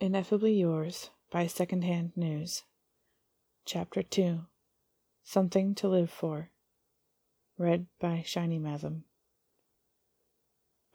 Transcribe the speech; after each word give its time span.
Ineffably 0.00 0.52
Yours 0.52 1.10
by 1.30 1.46
Secondhand 1.46 2.16
News. 2.16 2.64
Chapter 3.64 4.02
2 4.02 4.40
Something 5.22 5.72
to 5.76 5.88
Live 5.88 6.10
For. 6.10 6.50
Read 7.56 7.86
by 8.00 8.22
Shiny 8.26 8.58
Mathom. 8.58 9.02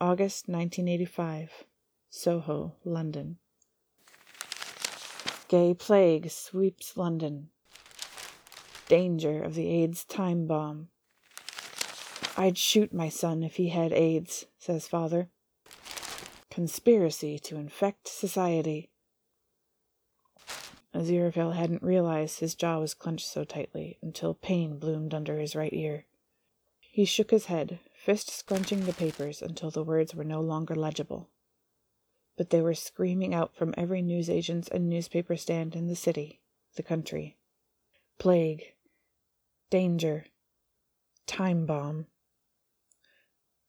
August 0.02 0.50
1985. 0.50 1.64
Soho, 2.10 2.76
London. 2.84 3.38
Gay 5.48 5.74
plague 5.74 6.30
sweeps 6.30 6.98
London. 6.98 7.50
Danger 8.90 9.42
of 9.42 9.56
the 9.56 9.70
AIDS 9.70 10.04
time 10.04 10.46
bomb. 10.46 10.90
I'd 12.36 12.58
shoot 12.58 12.94
my 12.94 13.08
son 13.08 13.44
if 13.44 13.56
he 13.56 13.70
had 13.70 13.94
AIDS, 13.94 14.46
says 14.60 14.90
father. 14.90 15.30
Conspiracy 16.60 17.40
to 17.40 17.56
infect 17.56 18.10
society. 18.10 18.90
Aziraphale 20.94 21.56
hadn't 21.56 21.82
realized 21.82 22.42
his 22.42 22.54
jaw 22.54 22.80
was 22.80 22.94
clenched 22.94 23.30
so 23.30 23.46
tightly 23.46 23.98
until 24.02 24.34
pain 24.34 24.78
bloomed 24.78 25.14
under 25.14 25.38
his 25.38 25.56
right 25.56 25.72
ear. 25.72 26.04
He 26.82 27.06
shook 27.06 27.32
his 27.32 27.46
head, 27.46 27.80
fist 27.94 28.30
scrunching 28.30 28.84
the 28.84 28.92
papers 28.92 29.42
until 29.42 29.72
the 29.72 29.86
words 29.86 30.14
were 30.14 30.26
no 30.26 30.42
longer 30.42 30.76
legible. 30.76 31.30
But 32.36 32.50
they 32.50 32.60
were 32.60 32.74
screaming 32.74 33.34
out 33.34 33.56
from 33.56 33.74
every 33.78 34.02
newsagent's 34.02 34.68
and 34.68 34.90
newspaper 34.90 35.38
stand 35.38 35.78
in 35.78 35.88
the 35.88 35.96
city, 35.96 36.42
the 36.76 36.84
country. 36.84 37.38
Plague. 38.18 38.74
Danger. 39.70 40.26
Time 41.26 41.66
bomb. 41.66 42.08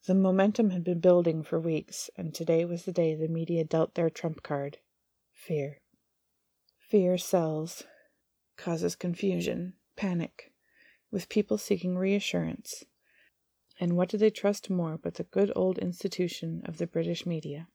The 0.06 0.14
momentum 0.14 0.70
had 0.70 0.82
been 0.82 1.00
building 1.00 1.42
for 1.42 1.60
weeks, 1.60 2.08
and 2.16 2.34
today 2.34 2.64
was 2.64 2.84
the 2.84 2.92
day 2.92 3.14
the 3.14 3.28
media 3.28 3.64
dealt 3.64 3.94
their 3.94 4.08
trump 4.08 4.42
card 4.42 4.78
fear. 5.32 5.78
Fear 6.78 7.18
sells, 7.18 7.84
causes 8.56 8.96
confusion, 8.96 9.74
panic, 9.96 10.52
with 11.10 11.28
people 11.28 11.58
seeking 11.58 11.98
reassurance. 11.98 12.84
And 13.78 13.96
what 13.96 14.08
do 14.08 14.16
they 14.16 14.30
trust 14.30 14.70
more 14.70 14.98
but 14.98 15.14
the 15.14 15.24
good 15.24 15.52
old 15.54 15.78
institution 15.78 16.62
of 16.64 16.78
the 16.78 16.86
British 16.86 17.26
media? 17.26 17.68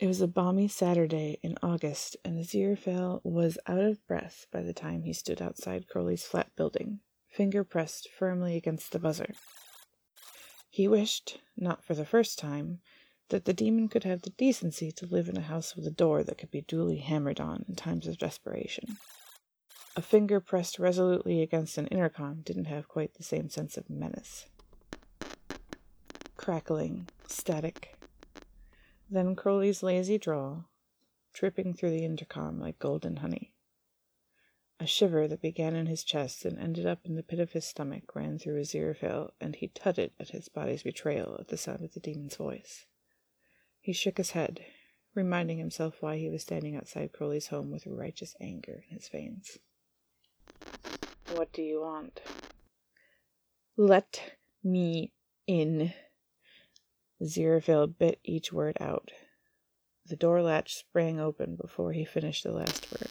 It 0.00 0.06
was 0.06 0.20
a 0.20 0.26
balmy 0.26 0.66
Saturday 0.66 1.38
in 1.42 1.56
August, 1.62 2.16
and 2.24 2.38
Aziraphale 2.38 3.20
was 3.22 3.58
out 3.66 3.84
of 3.84 4.04
breath 4.06 4.46
by 4.50 4.62
the 4.62 4.72
time 4.72 5.02
he 5.02 5.12
stood 5.12 5.40
outside 5.40 5.88
Crowley's 5.88 6.24
flat 6.24 6.50
building, 6.56 7.00
finger 7.28 7.62
pressed 7.64 8.08
firmly 8.08 8.56
against 8.56 8.92
the 8.92 8.98
buzzer. 8.98 9.34
He 10.70 10.86
wished, 10.86 11.40
not 11.56 11.84
for 11.84 11.94
the 11.94 12.04
first 12.04 12.38
time, 12.38 12.80
that 13.28 13.44
the 13.44 13.52
demon 13.52 13.88
could 13.88 14.04
have 14.04 14.22
the 14.22 14.30
decency 14.30 14.92
to 14.92 15.06
live 15.06 15.28
in 15.28 15.36
a 15.36 15.42
house 15.42 15.74
with 15.74 15.86
a 15.86 15.90
door 15.90 16.22
that 16.22 16.38
could 16.38 16.50
be 16.50 16.62
duly 16.62 16.98
hammered 16.98 17.40
on 17.40 17.64
in 17.68 17.74
times 17.74 18.06
of 18.06 18.18
desperation. 18.18 18.96
A 19.96 20.02
finger 20.02 20.40
pressed 20.40 20.78
resolutely 20.78 21.42
against 21.42 21.76
an 21.76 21.88
intercom 21.88 22.42
didn't 22.42 22.66
have 22.66 22.86
quite 22.86 23.14
the 23.14 23.24
same 23.24 23.50
sense 23.50 23.76
of 23.76 23.90
menace. 23.90 24.46
Crackling, 26.36 27.08
static. 27.26 27.96
Then 29.10 29.34
Crowley's 29.34 29.82
lazy 29.82 30.18
drawl, 30.18 30.66
tripping 31.32 31.74
through 31.74 31.90
the 31.90 32.04
intercom 32.04 32.60
like 32.60 32.78
golden 32.78 33.16
honey. 33.16 33.52
A 34.82 34.86
shiver 34.86 35.28
that 35.28 35.42
began 35.42 35.76
in 35.76 35.84
his 35.84 36.02
chest 36.02 36.46
and 36.46 36.58
ended 36.58 36.86
up 36.86 37.00
in 37.04 37.14
the 37.14 37.22
pit 37.22 37.38
of 37.38 37.52
his 37.52 37.66
stomach 37.66 38.16
ran 38.16 38.38
through 38.38 38.54
his 38.54 38.72
Aziraphale, 38.72 39.32
and 39.38 39.54
he 39.54 39.68
tutted 39.68 40.12
at 40.18 40.30
his 40.30 40.48
body's 40.48 40.84
betrayal 40.84 41.36
at 41.38 41.48
the 41.48 41.58
sound 41.58 41.84
of 41.84 41.92
the 41.92 42.00
demon's 42.00 42.36
voice. 42.36 42.86
He 43.78 43.92
shook 43.92 44.16
his 44.16 44.30
head, 44.30 44.64
reminding 45.14 45.58
himself 45.58 45.96
why 46.00 46.16
he 46.16 46.30
was 46.30 46.40
standing 46.40 46.76
outside 46.76 47.12
Crowley's 47.12 47.48
home 47.48 47.70
with 47.70 47.86
righteous 47.86 48.34
anger 48.40 48.84
in 48.88 48.96
his 48.96 49.08
veins. 49.08 49.58
What 51.34 51.52
do 51.52 51.60
you 51.60 51.82
want? 51.82 52.22
Let 53.76 54.38
me 54.64 55.12
in. 55.46 55.92
Aziraphale 57.20 57.98
bit 57.98 58.18
each 58.24 58.50
word 58.50 58.78
out. 58.80 59.10
The 60.06 60.16
door 60.16 60.40
latch 60.40 60.74
sprang 60.76 61.20
open 61.20 61.56
before 61.56 61.92
he 61.92 62.06
finished 62.06 62.44
the 62.44 62.52
last 62.52 62.90
word. 62.90 63.10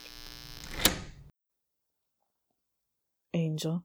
Angel. 3.59 3.83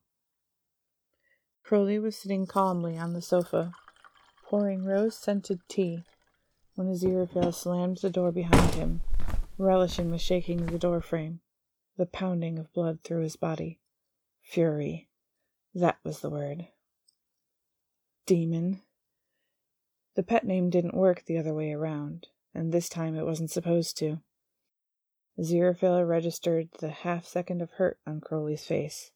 Crowley 1.64 1.98
was 1.98 2.14
sitting 2.14 2.46
calmly 2.46 2.96
on 2.96 3.12
the 3.12 3.20
sofa, 3.20 3.72
pouring 4.44 4.84
rose 4.84 5.16
scented 5.16 5.62
tea, 5.66 6.04
when 6.76 6.86
Aziraphale 6.86 7.52
slammed 7.52 7.96
the 7.96 8.08
door 8.08 8.30
behind 8.30 8.74
him, 8.76 9.00
relishing 9.58 10.12
the 10.12 10.16
shaking 10.18 10.60
of 10.60 10.70
the 10.70 10.78
door 10.78 11.00
frame, 11.00 11.40
the 11.96 12.06
pounding 12.06 12.56
of 12.56 12.72
blood 12.72 13.00
through 13.02 13.22
his 13.22 13.34
body. 13.34 13.80
Fury. 14.42 15.08
That 15.74 15.98
was 16.04 16.20
the 16.20 16.30
word. 16.30 16.68
Demon. 18.26 18.80
The 20.14 20.22
pet 20.22 20.46
name 20.46 20.70
didn't 20.70 20.94
work 20.94 21.24
the 21.24 21.36
other 21.38 21.52
way 21.52 21.72
around, 21.72 22.28
and 22.54 22.70
this 22.70 22.88
time 22.88 23.16
it 23.16 23.26
wasn't 23.26 23.50
supposed 23.50 23.98
to. 23.98 24.20
Aziraphale 25.36 26.08
registered 26.08 26.68
the 26.78 26.90
half 26.90 27.24
second 27.24 27.60
of 27.60 27.72
hurt 27.72 27.98
on 28.06 28.20
Crowley's 28.20 28.64
face. 28.64 29.10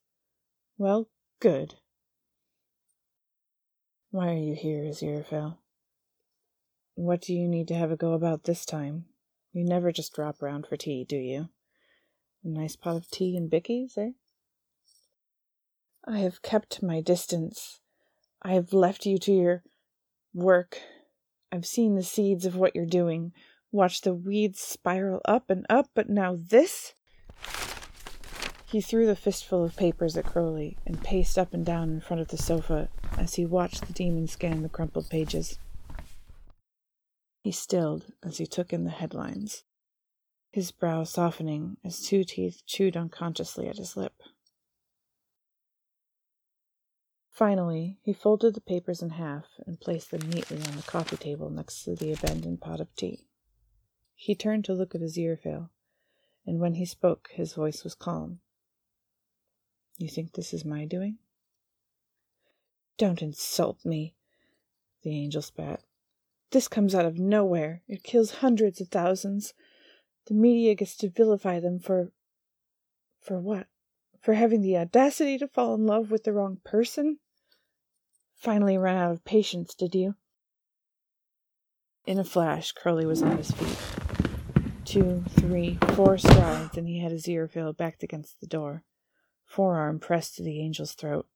Well, 0.78 1.09
good. 1.41 1.75
Why 4.12 4.28
are 4.28 4.37
you 4.37 4.55
here, 4.55 4.84
Aziraphale? 4.84 5.59
What 6.94 7.21
do 7.21 7.34
you 7.34 7.49
need 7.49 7.66
to 7.69 7.75
have 7.75 7.91
a 7.91 7.97
go 7.97 8.12
about 8.12 8.44
this 8.44 8.65
time? 8.65 9.06
You 9.53 9.65
never 9.65 9.91
just 9.91 10.15
drop 10.15 10.41
round 10.41 10.69
for 10.69 10.77
tea, 10.77 11.05
do 11.05 11.17
you? 11.17 11.49
A 12.44 12.49
nice 12.49 12.77
pot 12.77 12.94
of 12.94 13.11
tea 13.11 13.37
and 13.37 13.50
bickies, 13.50 13.99
eh? 13.99 14.12
I 16.06 16.19
have 16.21 16.43
kept 16.43 16.81
my 16.81 17.00
distance. 17.00 17.81
I 18.41 18.53
have 18.53 18.72
left 18.72 19.05
you 19.05 19.19
to 19.19 19.33
your 19.33 19.65
work. 20.33 20.78
I've 21.50 21.67
seen 21.67 21.97
the 21.97 22.05
seeds 22.05 22.47
of 22.47 22.55
what 22.55 22.77
you're 22.77 22.87
doing, 22.87 23.33
watched 23.72 24.05
the 24.05 24.15
weeds 24.15 24.61
spiral 24.61 25.21
up 25.25 25.50
and 25.50 25.67
up, 25.69 25.91
but 25.94 26.09
now 26.09 26.37
this? 26.38 26.94
He 28.71 28.83
threw 28.83 29.06
the 29.06 29.17
fistful 29.17 29.65
of 29.65 29.77
papers 29.77 30.15
at 30.19 30.27
Crowley 30.27 30.77
and 30.84 31.03
paced 31.03 31.39
up 31.39 31.55
and 31.55 31.65
down 31.65 31.89
in 31.89 32.03
front 32.03 32.21
of 32.21 32.29
the 32.29 32.37
sofa 32.37 32.91
as 33.17 33.37
he 33.37 33.47
watched 33.47 33.87
the 33.87 33.95
demon 33.95 34.27
scan 34.27 34.62
the 34.62 34.69
crumpled 34.69 35.09
pages. 35.09 35.59
He 37.41 37.51
stilled 37.51 38.12
as 38.23 38.37
he 38.37 38.47
took 38.47 38.75
in 38.75 38.84
the 38.84 38.91
headlines, 38.91 39.65
his 40.51 40.71
brow 40.71 41.05
softening 41.05 41.79
as 41.83 42.03
two 42.03 42.25
teeth 42.25 42.62
chewed 42.67 42.95
unconsciously 42.95 43.69
at 43.69 43.79
his 43.79 43.97
lip. 43.97 44.23
Finally, 47.31 47.97
he 48.03 48.12
folded 48.12 48.53
the 48.53 48.61
papers 48.61 49.00
in 49.00 49.11
half 49.11 49.47
and 49.67 49.81
placed 49.81 50.11
them 50.11 50.29
neatly 50.29 50.59
on 50.59 50.77
the 50.77 50.83
coffee 50.83 51.17
table 51.17 51.49
next 51.49 51.85
to 51.85 51.95
the 51.95 52.12
abandoned 52.12 52.61
pot 52.61 52.81
of 52.81 52.95
tea. 52.97 53.29
He 54.15 54.35
turned 54.35 54.67
to 54.67 54.75
look 54.75 54.95
at 54.95 55.00
his 55.00 55.17
Aziraphale, 55.17 55.71
and 56.45 56.61
when 56.61 56.75
he 56.75 56.85
spoke, 56.85 57.31
his 57.33 57.55
voice 57.55 57.83
was 57.83 57.95
calm. 57.95 58.41
You 59.98 60.09
think 60.09 60.32
this 60.32 60.54
is 60.54 60.64
my 60.64 60.84
doing? 60.84 61.19
Don't 62.98 63.20
insult 63.20 63.84
me, 63.84 64.14
the 65.03 65.10
angel 65.10 65.42
spat. 65.42 65.81
This 66.53 66.69
comes 66.69 66.94
out 66.94 67.04
of 67.04 67.19
nowhere. 67.19 67.82
It 67.88 68.04
kills 68.04 68.37
hundreds 68.37 68.81
of 68.81 68.88
thousands. 68.88 69.54
The 70.26 70.34
media 70.34 70.76
gets 70.76 70.97
to 70.98 71.10
vilify 71.10 71.58
them 71.58 71.81
for. 71.81 72.12
for 73.20 73.41
what? 73.41 73.66
For 74.20 74.34
having 74.34 74.62
the 74.62 74.76
audacity 74.76 75.37
to 75.38 75.48
fall 75.48 75.75
in 75.75 75.87
love 75.87 76.10
with 76.10 76.25
the 76.25 76.32
wrong 76.32 76.58
person? 76.64 77.19
Finally 78.37 78.78
ran 78.78 78.97
out 78.97 79.12
of 79.12 79.25
patience, 79.25 79.75
did 79.75 79.94
you? 79.94 80.14
In 82.06 82.19
a 82.19 82.25
flash, 82.25 82.72
Crowley 82.72 83.04
was 83.04 83.22
on 83.22 83.37
his 83.37 83.50
feet. 83.50 83.78
Two, 84.84 85.25
three, 85.31 85.76
four 85.94 86.19
strides, 86.19 86.76
and 86.78 86.88
he 86.88 87.00
had 87.00 87.12
Aziraphale 87.12 87.76
backed 87.76 88.02
against 88.02 88.40
the 88.40 88.46
door 88.46 88.84
forearm 89.49 89.99
pressed 89.99 90.37
to 90.37 90.43
the 90.43 90.61
angel's 90.62 90.93
throat. 90.93 91.27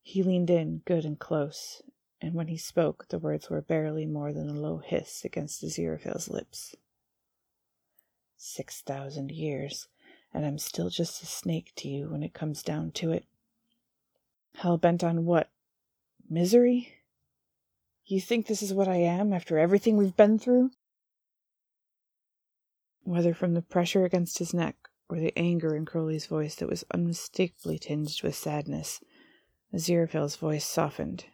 He 0.00 0.22
leaned 0.22 0.48
in 0.48 0.82
good 0.86 1.04
and 1.04 1.18
close, 1.18 1.82
and 2.20 2.34
when 2.34 2.46
he 2.46 2.56
spoke, 2.56 3.08
the 3.08 3.18
words 3.18 3.50
were 3.50 3.60
barely 3.60 4.06
more 4.06 4.32
than 4.32 4.48
a 4.48 4.54
low 4.54 4.78
hiss 4.78 5.24
against 5.24 5.62
Aziraphale's 5.62 6.28
lips. 6.28 6.74
Six 8.36 8.80
thousand 8.80 9.32
years, 9.32 9.88
and 10.32 10.46
I'm 10.46 10.58
still 10.58 10.88
just 10.88 11.22
a 11.22 11.26
snake 11.26 11.72
to 11.76 11.88
you 11.88 12.08
when 12.08 12.22
it 12.22 12.32
comes 12.32 12.62
down 12.62 12.92
to 12.92 13.12
it. 13.12 13.26
Hell 14.54 14.78
bent 14.78 15.02
on 15.02 15.24
what? 15.24 15.50
Misery? 16.30 16.94
You 18.06 18.20
think 18.20 18.46
this 18.46 18.62
is 18.62 18.72
what 18.72 18.88
I 18.88 18.96
am 18.96 19.32
after 19.32 19.58
everything 19.58 19.96
we've 19.96 20.16
been 20.16 20.38
through? 20.38 20.70
Whether 23.04 23.34
from 23.34 23.54
the 23.54 23.62
pressure 23.62 24.04
against 24.04 24.38
his 24.38 24.54
neck 24.54 24.76
or 25.08 25.18
the 25.18 25.32
anger 25.36 25.74
in 25.74 25.84
Crowley's 25.84 26.26
voice 26.26 26.54
that 26.56 26.68
was 26.68 26.84
unmistakably 26.92 27.78
tinged 27.78 28.22
with 28.22 28.34
sadness. 28.34 29.00
Aziraphale's 29.74 30.36
voice 30.36 30.64
softened. 30.64 31.26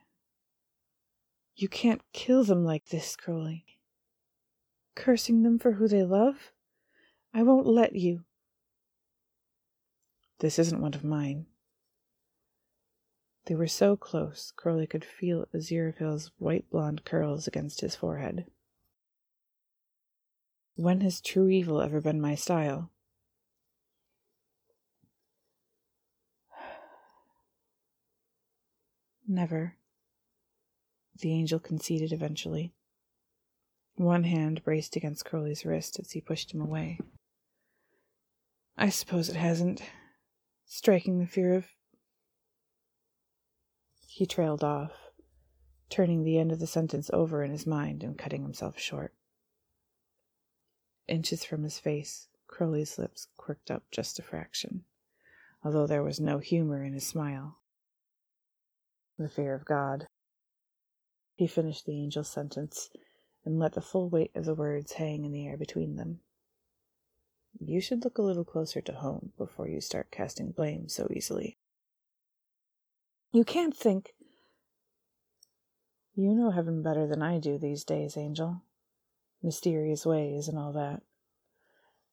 You 1.57 1.69
can't 1.69 2.03
kill 2.13 2.45
them 2.45 2.65
like 2.65 2.87
this, 2.87 3.17
Crowley. 3.17 3.65
Cursing 4.95 5.43
them 5.43 5.59
for 5.59 5.73
who 5.73 5.89
they 5.89 6.05
love? 6.05 6.53
I 7.35 7.43
won't 7.43 7.67
let 7.67 7.97
you. 7.97 8.25
This 10.41 10.59
isn't 10.59 10.81
one 10.81 10.95
of 10.95 11.05
mine. 11.05 11.47
They 13.47 13.55
were 13.55 13.67
so 13.67 13.97
close, 13.97 14.53
Crowley 14.55 14.87
could 14.87 15.05
feel 15.05 15.47
Aziraphale's 15.55 16.31
white 16.39 16.69
blonde 16.71 17.05
curls 17.05 17.47
against 17.47 17.81
his 17.81 17.97
forehead. 17.97 18.47
When 20.77 21.01
has 21.01 21.21
true 21.21 21.49
evil 21.49 21.81
ever 21.81 22.01
been 22.01 22.21
my 22.21 22.37
style? 22.37 22.91
Never, 29.31 29.77
the 31.21 31.33
angel 31.35 31.59
conceded 31.59 32.13
eventually. 32.13 32.73
One 33.97 34.25
hand 34.25 34.65
braced 34.65 34.97
against 34.97 35.27
Crowley's 35.27 35.67
wrist 35.67 36.01
as 36.01 36.13
he 36.13 36.23
pushed 36.23 36.55
him 36.55 36.63
away. 36.63 36.99
I 38.79 38.89
suppose 38.89 39.29
it 39.29 39.37
hasn't. 39.37 39.83
Striking 40.65 41.19
the 41.19 41.27
fear 41.27 41.55
of. 41.55 41.67
He 44.07 44.25
trailed 44.25 44.65
off, 44.65 44.93
turning 45.91 46.25
the 46.25 46.39
end 46.39 46.51
of 46.51 46.59
the 46.59 46.67
sentence 46.67 47.11
over 47.13 47.45
in 47.45 47.51
his 47.51 47.67
mind 47.67 48.03
and 48.03 48.17
cutting 48.17 48.43
himself 48.43 48.79
short. 48.79 49.13
Inches 51.07 51.45
from 51.45 51.65
his 51.65 51.79
face, 51.79 52.29
Crowley's 52.47 52.97
lips 52.97 53.29
quirked 53.37 53.71
up 53.71 53.83
just 53.91 54.19
a 54.19 54.23
fraction, 54.23 54.85
although 55.63 55.87
there 55.87 56.03
was 56.03 56.19
no 56.19 56.39
humor 56.39 56.83
in 56.83 56.95
his 56.95 57.07
smile. 57.07 57.58
The 59.19 59.29
fear 59.29 59.55
of 59.55 59.65
God. 59.65 60.07
He 61.35 61.47
finished 61.47 61.87
the 61.87 62.01
angel's 62.01 62.29
sentence 62.29 62.89
and 63.45 63.59
let 63.59 63.73
the 63.73 63.81
full 63.81 64.09
weight 64.09 64.31
of 64.35 64.45
the 64.45 64.55
words 64.55 64.93
hang 64.93 65.25
in 65.25 65.33
the 65.33 65.47
air 65.47 65.57
between 65.57 65.97
them. 65.97 66.21
You 67.61 67.81
should 67.81 68.05
look 68.05 68.19
a 68.19 68.23
little 68.23 68.45
closer 68.45 68.81
to 68.81 68.93
home 68.93 69.33
before 69.37 69.69
you 69.69 69.81
start 69.81 70.11
casting 70.13 70.53
blame 70.53 70.89
so 70.89 71.09
easily. 71.11 71.59
You 73.33 73.45
can't 73.45 73.77
think. 73.77 74.15
You 76.15 76.35
know 76.35 76.51
heaven 76.51 76.83
better 76.83 77.07
than 77.07 77.23
I 77.23 77.39
do 77.39 77.59
these 77.59 77.85
days, 77.85 78.17
Angel. 78.17 78.63
Mysterious 79.43 80.07
ways 80.07 80.49
and 80.49 80.59
all 80.59 80.73
that. 80.73 81.03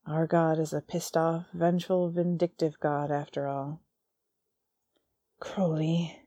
Our 0.08 0.28
God 0.28 0.60
is 0.60 0.74
a 0.74 0.82
pissed 0.82 1.18
off, 1.18 1.46
vengeful, 1.54 2.10
vindictive 2.10 2.80
God, 2.80 3.12
after 3.12 3.48
all. 3.48 3.82
Crowley. 5.40 6.25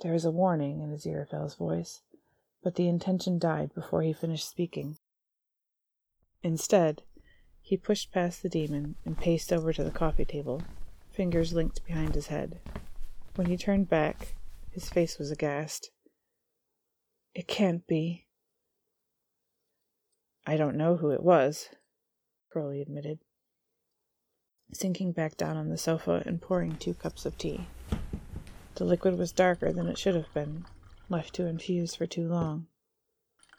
There 0.00 0.12
was 0.12 0.24
a 0.24 0.30
warning 0.30 0.80
in 0.80 0.92
Aziraphale's 0.92 1.56
voice, 1.56 2.02
but 2.62 2.76
the 2.76 2.88
intention 2.88 3.38
died 3.38 3.74
before 3.74 4.02
he 4.02 4.12
finished 4.12 4.48
speaking. 4.48 4.98
Instead, 6.42 7.02
he 7.60 7.76
pushed 7.76 8.12
past 8.12 8.42
the 8.42 8.48
demon 8.48 8.94
and 9.04 9.18
paced 9.18 9.52
over 9.52 9.72
to 9.72 9.82
the 9.82 9.90
coffee 9.90 10.24
table, 10.24 10.62
fingers 11.10 11.52
linked 11.52 11.84
behind 11.84 12.14
his 12.14 12.28
head. 12.28 12.60
When 13.34 13.48
he 13.48 13.56
turned 13.56 13.88
back, 13.88 14.34
his 14.70 14.88
face 14.88 15.18
was 15.18 15.30
aghast. 15.32 15.90
It 17.34 17.48
can't 17.48 17.86
be. 17.86 18.26
I 20.46 20.56
don't 20.56 20.76
know 20.76 20.96
who 20.96 21.10
it 21.10 21.22
was, 21.22 21.68
Crowley 22.50 22.80
admitted, 22.80 23.18
sinking 24.72 25.12
back 25.12 25.36
down 25.36 25.56
on 25.56 25.68
the 25.68 25.76
sofa 25.76 26.22
and 26.24 26.40
pouring 26.40 26.76
two 26.76 26.94
cups 26.94 27.26
of 27.26 27.36
tea. 27.36 27.66
The 28.78 28.84
liquid 28.84 29.18
was 29.18 29.32
darker 29.32 29.72
than 29.72 29.88
it 29.88 29.98
should 29.98 30.14
have 30.14 30.32
been, 30.32 30.64
left 31.08 31.34
to 31.34 31.46
infuse 31.46 31.96
for 31.96 32.06
too 32.06 32.28
long, 32.28 32.68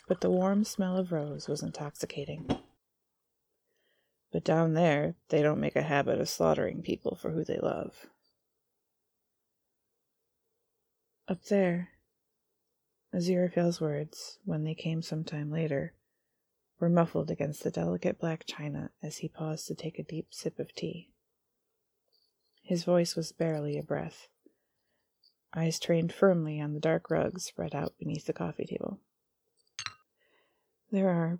but 0.07 0.21
the 0.21 0.30
warm 0.30 0.63
smell 0.63 0.95
of 0.95 1.12
rose 1.12 1.50
was 1.50 1.62
intoxicating. 1.62 2.48
But 4.31 4.45
down 4.45 4.75
there, 4.75 5.16
they 5.27 5.42
don't 5.42 5.60
make 5.60 5.75
a 5.75 5.81
habit 5.81 6.21
of 6.21 6.30
slaughtering 6.30 6.81
people 6.81 7.18
for 7.18 7.31
who 7.31 7.44
they 7.44 7.57
love. 7.57 8.06
Up 11.27 11.44
there, 11.44 11.89
Aziraphale's 13.13 13.81
words, 13.81 14.39
when 14.45 14.63
they 14.63 14.74
came 14.74 15.01
some 15.01 15.25
time 15.25 15.51
later, 15.51 15.95
were 16.80 16.88
muffled 16.88 17.30
against 17.30 17.66
the 17.66 17.71
delicate 17.71 18.19
black 18.19 18.45
china 18.45 18.92
as 19.04 19.18
he 19.18 19.27
paused 19.27 19.68
to 19.68 19.75
take 19.75 20.00
a 20.00 20.04
deep 20.04 20.33
sip 20.33 20.60
of 20.60 20.74
tea. 20.74 21.10
His 22.63 22.86
voice 22.86 23.18
was 23.18 23.33
barely 23.33 23.77
a 23.77 23.83
breath, 23.83 24.30
eyes 25.56 25.80
trained 25.80 26.13
firmly 26.13 26.60
on 26.62 26.74
the 26.74 26.80
dark 26.80 27.10
rug 27.10 27.40
spread 27.40 27.74
out 27.74 27.94
beneath 27.98 28.25
the 28.25 28.34
coffee 28.34 28.66
table. 28.66 29.00
There 30.92 31.10
are 31.10 31.40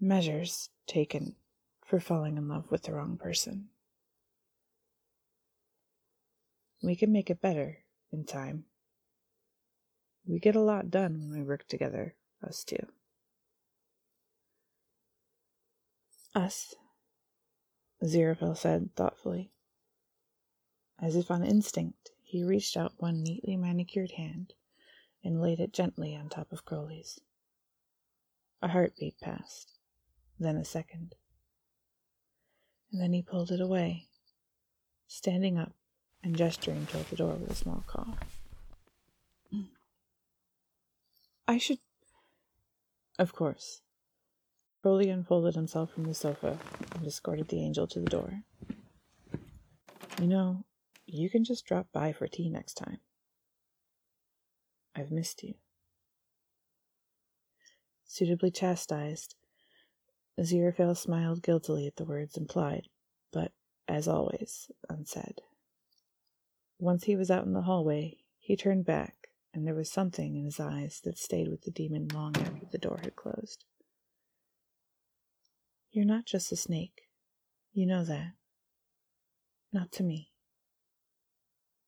measures 0.00 0.70
taken 0.86 1.36
for 1.84 2.00
falling 2.00 2.36
in 2.36 2.48
love 2.48 2.70
with 2.70 2.84
the 2.84 2.92
wrong 2.92 3.16
person. 3.16 3.68
We 6.82 6.96
can 6.96 7.12
make 7.12 7.30
it 7.30 7.40
better 7.40 7.78
in 8.12 8.24
time. 8.24 8.64
We 10.26 10.38
get 10.38 10.56
a 10.56 10.60
lot 10.60 10.90
done 10.90 11.18
when 11.18 11.38
we 11.38 11.42
work 11.42 11.66
together, 11.68 12.14
us 12.46 12.64
two. 12.64 12.86
Us, 16.34 16.74
Aziraphale 18.02 18.56
said 18.56 18.90
thoughtfully. 18.96 19.50
As 21.00 21.16
if 21.16 21.30
on 21.30 21.44
instinct, 21.44 22.10
he 22.24 22.42
reached 22.42 22.76
out 22.76 22.94
one 22.98 23.22
neatly 23.22 23.56
manicured 23.56 24.12
hand 24.12 24.54
and 25.22 25.40
laid 25.40 25.60
it 25.60 25.72
gently 25.72 26.16
on 26.16 26.28
top 26.28 26.52
of 26.52 26.64
Crowley's. 26.64 27.20
A 28.60 28.68
heartbeat 28.68 29.20
passed, 29.20 29.78
then 30.40 30.56
a 30.56 30.64
second 30.64 31.14
and 32.94 33.02
then 33.02 33.12
he 33.12 33.22
pulled 33.22 33.50
it 33.50 33.60
away, 33.60 34.06
standing 35.08 35.58
up 35.58 35.72
and 36.22 36.36
gesturing 36.36 36.86
toward 36.86 37.10
the 37.10 37.16
door 37.16 37.34
with 37.34 37.50
a 37.50 37.54
small 37.56 37.82
cough. 37.88 38.40
I 41.48 41.58
should. 41.58 41.80
Of 43.18 43.32
course. 43.32 43.80
Crowley 44.80 45.10
unfolded 45.10 45.56
himself 45.56 45.90
from 45.90 46.04
the 46.04 46.14
sofa 46.14 46.56
and 46.94 47.04
escorted 47.04 47.48
the 47.48 47.60
angel 47.64 47.88
to 47.88 47.98
the 47.98 48.08
door. 48.08 48.44
You 50.20 50.28
know, 50.28 50.64
you 51.06 51.30
can 51.30 51.44
just 51.44 51.64
drop 51.64 51.88
by 51.92 52.12
for 52.12 52.26
tea 52.26 52.48
next 52.48 52.74
time. 52.74 52.98
I've 54.96 55.10
missed 55.10 55.42
you. 55.42 55.54
Suitably 58.06 58.50
chastised, 58.50 59.34
Aziraphale 60.38 60.96
smiled 60.96 61.42
guiltily 61.42 61.86
at 61.86 61.96
the 61.96 62.04
words 62.04 62.36
implied, 62.36 62.88
but, 63.32 63.52
as 63.88 64.06
always, 64.06 64.70
unsaid. 64.88 65.40
Once 66.78 67.04
he 67.04 67.16
was 67.16 67.30
out 67.30 67.44
in 67.44 67.52
the 67.52 67.62
hallway, 67.62 68.18
he 68.38 68.56
turned 68.56 68.84
back, 68.84 69.28
and 69.52 69.66
there 69.66 69.74
was 69.74 69.90
something 69.90 70.36
in 70.36 70.44
his 70.44 70.60
eyes 70.60 71.00
that 71.04 71.18
stayed 71.18 71.48
with 71.48 71.62
the 71.62 71.70
demon 71.70 72.08
long 72.12 72.36
after 72.36 72.66
the 72.70 72.78
door 72.78 73.00
had 73.02 73.16
closed. 73.16 73.64
You're 75.90 76.04
not 76.04 76.26
just 76.26 76.50
a 76.50 76.56
snake. 76.56 77.08
You 77.72 77.86
know 77.86 78.04
that. 78.04 78.32
Not 79.72 79.92
to 79.92 80.02
me. 80.02 80.33